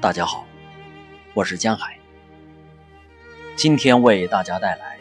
[0.00, 0.46] 大家好，
[1.34, 1.98] 我是江海，
[3.56, 4.96] 今天为大家带来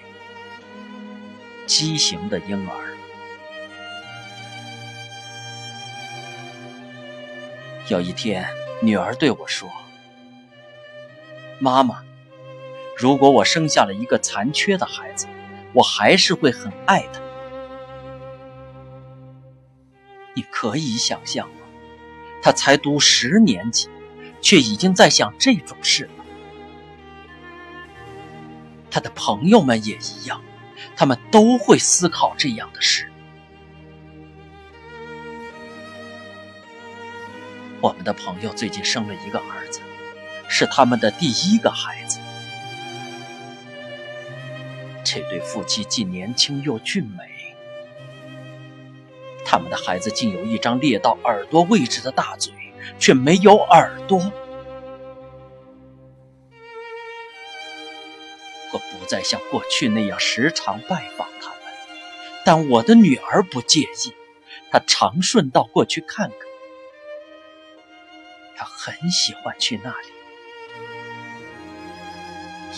[1.68, 2.97] 畸形的婴儿。
[7.89, 8.50] 有一天，
[8.82, 9.70] 女儿对我说
[11.61, 12.04] ：“妈妈，
[12.98, 15.27] 如果我生下了一个残缺的孩子，
[15.73, 17.21] 我还是会很爱他。”
[20.34, 21.61] 你可以想象吗？
[22.42, 23.87] 他才读十年级，
[24.47, 26.24] 却已经在想这种事了。
[28.89, 30.42] 他的朋友们也一样，
[30.96, 33.11] 他们都会思考这样的事。
[37.81, 39.81] 我们的朋友最近生了一个儿子，
[40.48, 42.17] 是他们的第一个孩子。
[45.03, 47.25] 这对夫妻既年轻又俊美。
[49.44, 52.53] 他们的孩子竟有一张裂到耳朵位置的大嘴，
[53.00, 54.20] 却没有耳朵。
[58.73, 61.58] 我不再像过去那样时常拜访他们，
[62.44, 64.14] 但我的女儿不介意，
[64.69, 66.38] 她常顺道过去看看。
[68.58, 70.08] 她很喜欢去那里，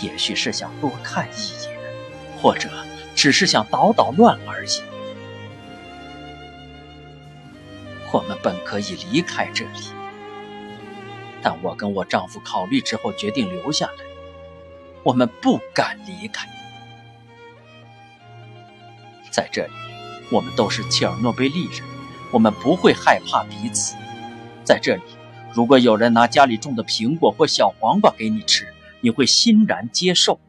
[0.07, 1.79] 也许是想多看一眼，
[2.39, 2.69] 或者
[3.15, 4.81] 只是想捣捣乱而已。
[8.29, 9.79] 们本可以离开这里，
[11.41, 14.05] 但我跟我丈夫考虑之后决定留下来。
[15.01, 16.47] 我们不敢离开，
[19.31, 19.71] 在这里，
[20.31, 21.81] 我们都是切尔诺贝利人，
[22.31, 23.95] 我们不会害怕彼此。
[24.63, 25.01] 在这里，
[25.51, 30.39] 如果有人拿家里种的苹果或小黄瓜给你吃，你会欣然接受，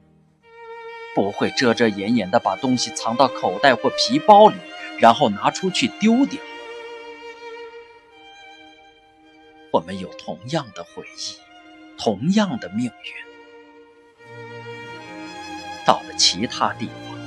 [1.14, 4.56] 不会遮遮掩掩地把东西藏到口袋或皮包里，
[4.98, 6.38] 然后拿出去丢掉。
[9.70, 11.36] 我们有同样的回忆，
[11.96, 12.92] 同样的命运。
[15.86, 17.18] 到了其他地方，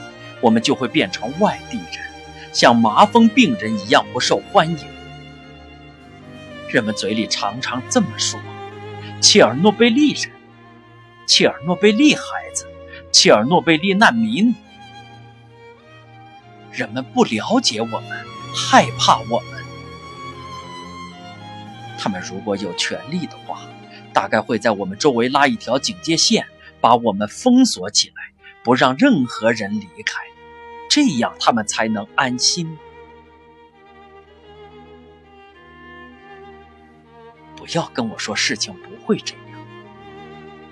[0.41, 2.03] 我们就会变成外地人，
[2.51, 4.77] 像麻风病人一样不受欢迎。
[6.69, 8.39] 人们嘴里常常这么说
[9.21, 10.31] ：“切尔诺贝利人，
[11.27, 12.23] 切尔诺贝利孩
[12.53, 12.65] 子，
[13.11, 14.53] 切尔诺贝利难民。”
[16.73, 18.25] 人们不了解我们，
[18.55, 19.52] 害怕我们。
[22.03, 23.61] 他们如果有权利的话，
[24.11, 26.45] 大概会在我们周围拉一条警戒线，
[26.81, 30.21] 把我们封锁起来，不让任何人离开，
[30.89, 32.77] 这样他们才能安心。
[37.55, 39.59] 不要跟我说事情不会这样，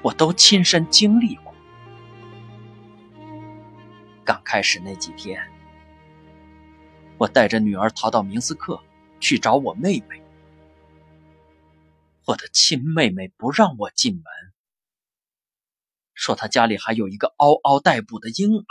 [0.02, 1.54] 我都亲身经历过。
[4.26, 5.42] 刚开始那几天，
[7.18, 8.78] 我带着女儿逃到明斯克
[9.22, 10.22] 去找我妹妹。
[12.32, 14.24] 我的亲妹妹不让我进门，
[16.14, 18.66] 说她家里还有一个嗷嗷待哺的婴儿。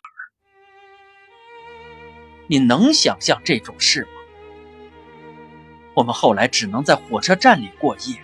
[2.46, 4.10] 你能想象这种事吗？
[5.94, 8.22] 我们后来只能在火车站里过夜。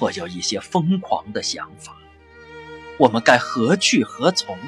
[0.00, 1.96] 我有一些疯狂的想法，
[2.98, 4.58] 我们该何去何从？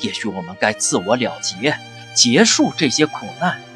[0.00, 1.76] 也许我们该自我了结，
[2.16, 3.67] 结束这些苦难。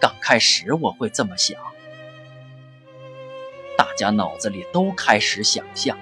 [0.00, 1.60] 刚开始我会这么想，
[3.76, 5.98] 大家脑子里都开始想象，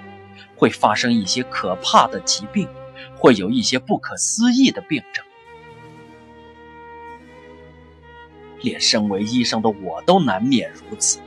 [0.55, 2.69] 会发生一些可怕的疾病，
[3.17, 5.25] 会有一些不可思议的病症，
[8.61, 11.19] 连身为医生的我都难免如此。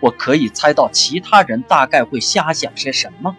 [0.00, 3.36] 我可以猜到其他人大概会瞎想些什么。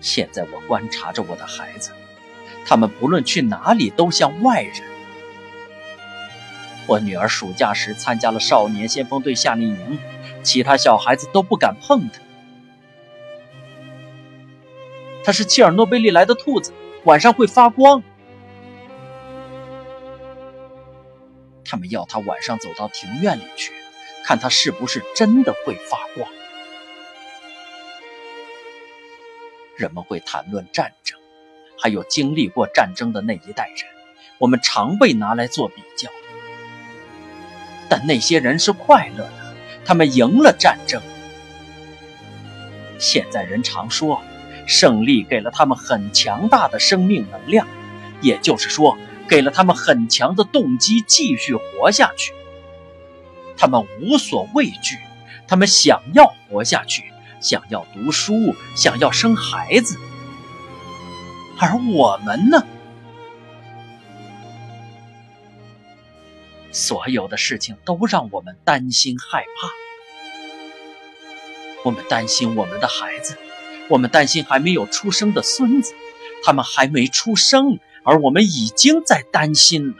[0.00, 1.90] 现在我观察着我的孩子。
[2.66, 4.82] 他们不论去哪里都像外人。
[6.88, 9.98] 我女儿暑假时参加了少年先锋队夏令营，
[10.42, 12.20] 其他小孩子都不敢碰她。
[15.24, 16.72] 她是切尔诺贝利来的兔子，
[17.04, 18.02] 晚上会发光。
[21.64, 23.72] 他们要她晚上走到庭院里去，
[24.24, 26.30] 看她是不是真的会发光。
[29.76, 31.18] 人们会谈论战争。
[31.78, 33.86] 还有经历过战争的那一代人，
[34.38, 36.08] 我们常被拿来做比较。
[37.88, 41.00] 但那些人是快乐的，他们赢了战争。
[42.98, 44.22] 现在人常说，
[44.66, 47.68] 胜利给了他们很强大的生命能量，
[48.20, 48.96] 也就是说，
[49.28, 52.32] 给了他们很强的动机继续活下去。
[53.56, 54.98] 他们无所畏惧，
[55.46, 57.04] 他们想要活下去，
[57.40, 59.98] 想要读书，想要生孩子。
[61.58, 62.64] 而我们呢？
[66.72, 69.70] 所有的事情都让我们担心害怕。
[71.84, 73.38] 我们担心我们的孩子
[73.88, 75.94] 我们担心还没有出生的孙子
[76.42, 79.94] 他们还没出生而我们已经在担心了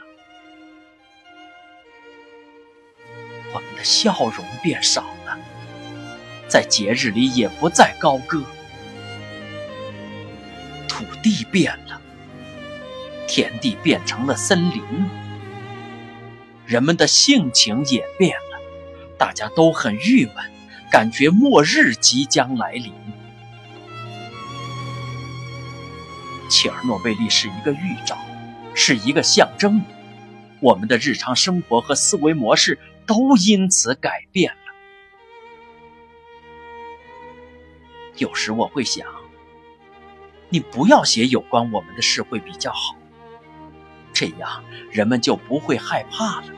[3.53, 5.39] 我们的笑容变少了
[6.49, 8.43] 在节日里也不再高歌
[11.29, 12.01] 地变了，
[13.27, 14.81] 田地变成了森林，
[16.65, 18.61] 人们的性情也变了，
[19.17, 20.35] 大家都很郁闷。
[20.89, 22.93] 感觉末日即将来临。
[26.49, 28.17] 切尔诺贝利是一个预兆，
[28.73, 29.83] 是一个象征。
[30.61, 34.73] 我们的日常生活和思维模式都因此改变了。
[38.15, 39.05] 有时我会想，
[40.49, 42.95] 你不要写有关我们的事会比较好，
[44.13, 46.53] 这样人们就不会害怕了。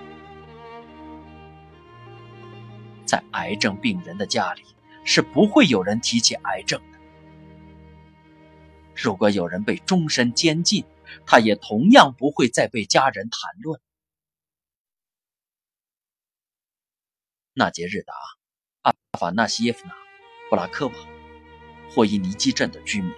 [3.06, 4.64] 在癌症病人的家里，
[5.04, 7.00] 是不会有人提起癌症的。
[8.96, 10.86] 如果有人被终身监禁，
[11.26, 13.82] 他也同样不会再被家人谈论。
[17.54, 18.14] 纳杰日达·
[18.84, 19.94] 阿法纳西耶夫娜·
[20.50, 20.94] 布拉科瓦，
[21.90, 23.12] 霍伊尼基镇的居民。